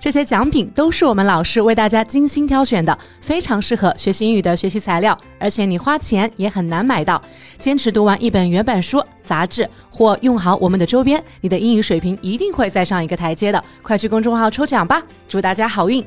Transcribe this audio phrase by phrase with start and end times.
[0.00, 7.20] 这些奖品都是我们老师为大家精心挑选的，非常适合学习英语的学习材料，而且你花钱也很难买到。
[7.58, 13.62] 坚持读完一本原版书、杂志，或用好我们的周边，你的英语水平一定会再上一个台阶的。
[13.82, 16.02] 快去公众号抽奖吧，祝大家好运！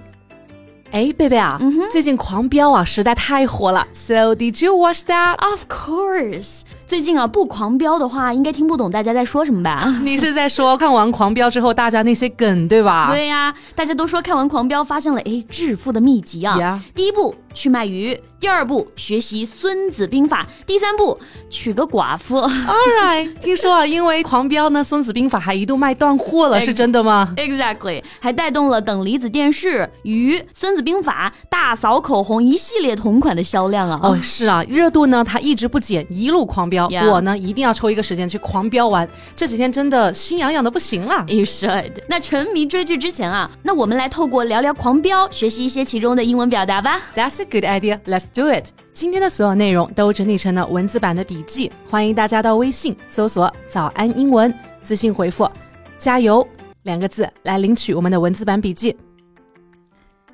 [0.91, 1.59] 哎，贝贝啊，
[1.91, 3.87] 最近《狂飙》啊实在太火了。
[3.93, 5.37] So did you watch that?
[5.37, 6.61] Of course.
[6.93, 9.83] 最近啊，不狂飙的话，应该听不懂大家在说什么吧？
[10.05, 13.09] 你是在说看完《狂飙》之后，大家那些梗对吧？
[13.09, 16.79] 对呀，大家都说看完《狂飙》发现了哎致富的秘籍啊。
[16.93, 21.17] 第一步去卖鱼，第二步学习《孙子兵法》，第三步
[21.49, 22.37] 娶个寡妇。
[22.37, 33.99] All right， 听说啊，因为《狂飙》呢，《孙子兵法》还一度卖断货了，是真的吗？Exactly，还带动了等离子电视、鱼、《孙子兵法》、大嫂口红一系列同款的销量啊。
[34.03, 36.82] 哦，是啊，热度呢它一直不减，一路狂飙。
[36.87, 41.25] 我呢一定要抽一个时间去狂飙完，这几天真的心痒痒的不行了。
[41.27, 41.91] You should。
[42.07, 46.99] 那沉迷追剧之前啊，那我们来透过聊聊狂飙，学习一些其中的英文表达吧。
[47.15, 47.99] That's a good idea.
[48.05, 48.69] Let's do it.
[48.93, 55.49] 今天的所有内容都整理成了文字版的笔记，欢迎大家到微信搜索“早安英文”，私信回复
[55.97, 56.47] “加油”
[56.83, 58.95] 两个字来领取我们的文字版笔记。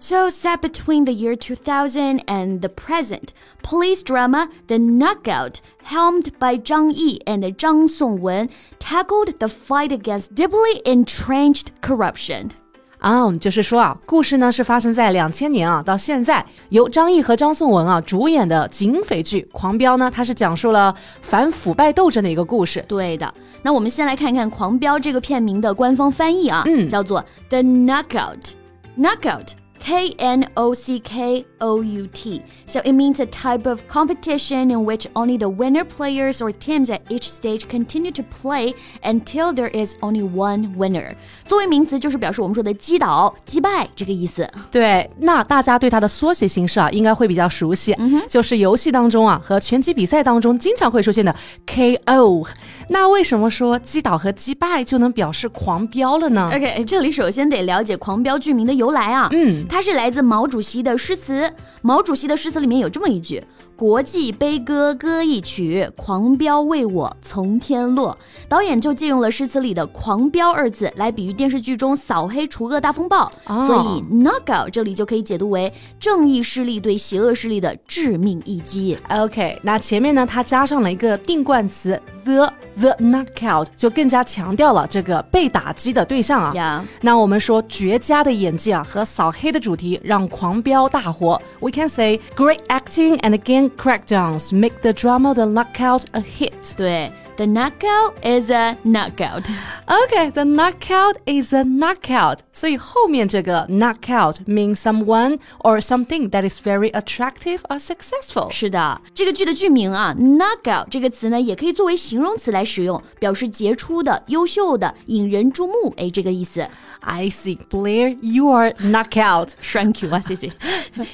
[0.01, 6.59] So, set between the year 2000 and the present, police drama The Knockout, helmed by
[6.59, 12.51] Zhang Yi and Zhang Songwen, tackled the fight against deeply entrenched corruption.
[12.99, 22.85] 啊，就是说啊，故事呢是发生在两千年啊，到现在由张译和张颂文啊主演的警匪剧《狂飙》呢，它是讲述了反腐败斗争的一个故事。
[22.89, 23.33] 对的，
[23.63, 29.49] 那我们先来看看《狂飙》这个片名的官方翻译啊，嗯，叫做 The Knockout。Knockout
[29.81, 32.41] K N O C K O U T.
[32.65, 36.89] So it means a type of competition in which only the winner players or teams
[36.89, 38.73] at each stage continue to play
[39.03, 41.15] until there is only one winner.
[41.45, 44.49] 作为名词，就是表示我们说的击倒、击败这个意思。
[44.71, 51.35] 对，那大家对它的缩写形式啊，应该会比较熟悉，嗯、就是游戏当中啊和拳击比赛当中经常会出现的
[51.67, 52.49] KO。
[52.89, 56.51] 那为什么说击倒和击败就能表示狂飙了呢？
[56.55, 59.29] OK，这里首先得了解狂飙剧名的由来啊。
[59.33, 59.67] 嗯。
[59.70, 61.50] 它是来自毛主席的诗词。
[61.82, 63.42] 毛主席的诗词里面有这么一句
[63.78, 68.18] ：“国际悲歌歌一曲，狂飙为我从天落。”
[68.50, 78.98] 导演就借用了诗词里的“狂飙”二字来比喻电视剧中扫黑除恶大风暴，所以 knockout 这里就可以解读为正义势力对邪恶势力的致命一击。
[79.10, 82.52] OK，那前面呢，它加上了一个定冠词 the。
[82.80, 86.86] The knockout 就更加强调了这个被打击的对象啊。
[87.02, 91.41] 那我们说绝佳的演技啊和扫黑的主题让狂飙大火。
[91.61, 96.77] We can say great acting and again crackdowns make the drama The Knockout a hit.
[96.77, 97.18] 对。
[97.39, 99.51] The knockout is a knockout.
[99.89, 102.39] Okay, the knockout is a knockout.
[102.53, 108.53] 所以后面这个 knockout means someone or something that is very attractive or successful.
[108.53, 116.65] 是的，这个剧的剧名啊，knockout 这个词呢，也可以作为形容词来使用，表示杰出的、优秀的、引人注目，哎，这个意思。
[117.07, 119.49] I see, Blair, you are knockout.
[119.61, 120.51] Thank you 啊，谢谢。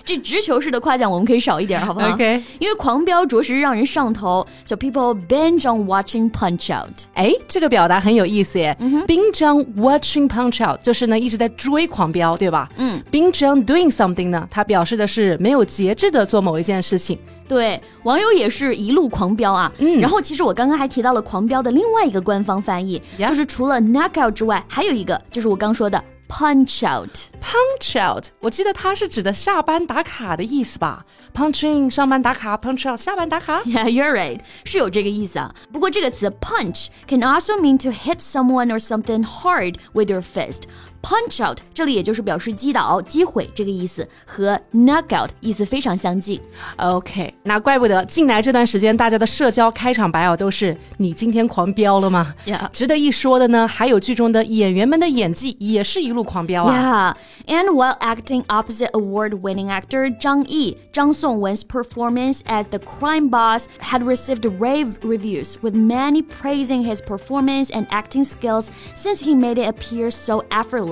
[0.04, 2.10] 这直球式的夸奖我们可以少一点，好不好？
[2.10, 2.41] OK。
[2.60, 7.05] 因为狂飙着实让人上头，so people binge on watching Punch Out。
[7.13, 8.75] 哎，这个表达很有意思耶。
[9.07, 12.69] binge on watching Punch Out 就是呢一直在追狂飙，对吧？
[12.77, 13.01] 嗯。
[13.11, 17.17] binge on doing something 呢，它表示的是没有节制的做某一件事情。
[17.47, 19.71] 对，网友也是一路狂飙啊。
[19.77, 31.04] 嗯，然后其实我刚刚还提到了狂飙的另外一个官方翻译，就是除了 knockout 之外，还有一个就是我刚说的 punch out。punch out，我记得它是指的下班打卡的意思吧？
[31.34, 33.60] punch in 上班打卡，punch out 下班打卡。
[33.62, 35.53] Yeah, you're right，是有这个意思啊。
[35.72, 40.62] 不过这个词 punch can also mean to hit someone or something hard with your fist。
[41.04, 46.41] punch out 这里也就是表示击倒、击毁这个意思，和 knock out 意思非常相近。
[46.77, 57.16] OK，那怪不得近来这段时间大家的社交开场白啊都是“你今天狂飙了吗？” Yeah，值得一说的呢，还有剧中的演员们的演技也是一路狂飙啊。
[57.47, 64.04] Yeah，and while acting opposite award-winning actor Zhang Yi, Zhang Songwen's performance as the crime boss had
[64.04, 69.66] received rave reviews, with many praising his performance and acting skills since he made it
[69.66, 70.91] appear so effortless.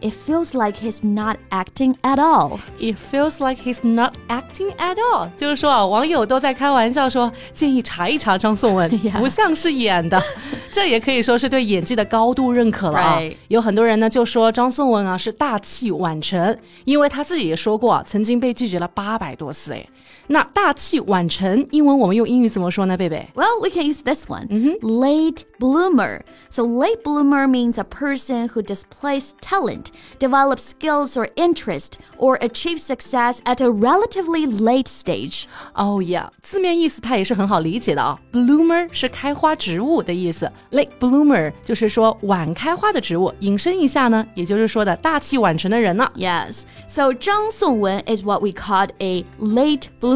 [0.00, 2.58] It feels like he's not acting at all.
[2.78, 5.30] It feels like he's not acting at all。
[5.36, 10.22] 就是说啊，网友都在开玩笑说，建议查一查张颂文， 不像是演的。
[10.70, 13.22] 这也可以说是对演技的高度认可了啊。
[13.48, 19.72] 有很多人呢就说张颂文啊是大器晚成，因为他自己也说过，曾经被拒绝了八百多次。
[19.72, 19.86] 哎，
[20.27, 23.27] 那大器晚成，英文我们用英语怎么说呢，贝贝？
[23.35, 24.47] Well, we can use this one.
[24.81, 26.21] Late bloomer.
[26.49, 29.87] So late bloomer means a person who displays talent,
[30.19, 35.43] develops skills or interest, or achieves success at a relatively late stage.
[35.73, 38.17] Oh yeah，字面意思它也是很好理解的啊。
[38.31, 43.33] Bloomer 是开花植物的意思，late bloomer 就是说晚开花的植物。
[43.41, 46.09] 引申一下呢，也就是说的大器晚成的人呢。
[46.15, 50.14] Yes, so 张颂文 is what we called a late bloomer.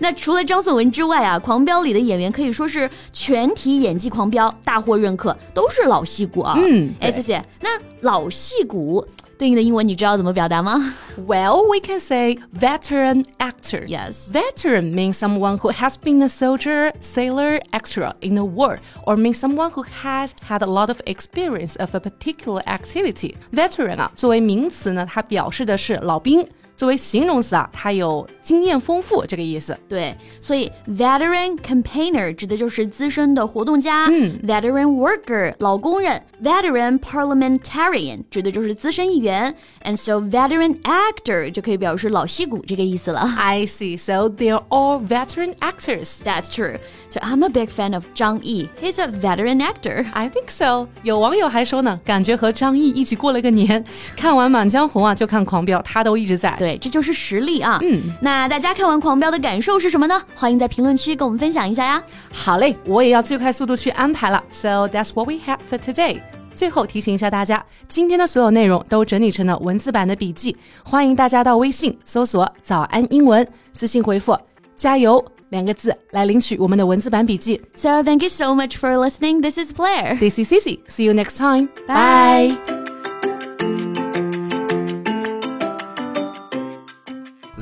[0.00, 6.58] 那除了张颂文之外啊，《狂飙》里的演员可以说是全体演技狂飙，大获认可，都是老戏骨啊。
[6.58, 7.42] 嗯，哎，谢谢。
[7.60, 7.70] 那
[8.00, 9.06] 老戏骨
[9.38, 13.86] 对应的英文你知道怎么表达吗？Well, we can say veteran actor.
[13.86, 14.32] Yes.
[14.32, 19.38] Veteran means someone who has been a soldier, sailor, extra in a war, or means
[19.38, 23.34] someone who has had a lot of experience of a particular activity.
[23.52, 26.44] Veteran 啊，作为名词呢，它表示的是老兵。
[26.75, 29.77] 作为形容词啊，它有经验丰富这个意思。
[29.89, 34.05] 对，所以 veteran campaigner 指的就是资深的活动家。
[34.05, 39.53] 嗯，veteran worker 老工人，veteran parliamentarian 指的就是资深议员。
[39.83, 43.29] And so veteran actor 就可以表示老戏骨这个意思了。
[43.37, 43.97] I see.
[43.97, 46.21] So they're all veteran actors.
[46.23, 46.77] That's true.
[47.09, 48.69] So I'm a big fan of 张译.
[48.81, 50.05] He's a veteran actor.
[50.13, 50.87] I think so.
[51.03, 53.83] 有网友还说呢，感觉和张译一起过了个年。
[54.15, 56.62] 看完《满江红》啊，就看《狂飙》，他都一直在。
[56.64, 57.78] 对，这就是实力啊！
[57.82, 60.18] 嗯，那大家看完《狂飙》的感受是什么呢？
[60.34, 62.02] 欢迎在评论区跟我们分享一下呀！
[62.32, 64.42] 好嘞，我也要最快速度去安排了。
[64.50, 66.22] So that's what we have for today。
[66.54, 74.34] 最后提醒一下大家，今天的所有内容都整理成了文字版的笔记，欢迎大家到微信搜索“早安英文”，私信回复
[74.74, 77.60] “加油”两个字来领取我们的文字版笔记。
[77.76, 79.42] So thank you so much for listening.
[79.42, 80.18] This is Blair.
[80.18, 80.78] This is Cici.
[80.88, 81.68] See you next time.
[81.86, 82.83] Bye.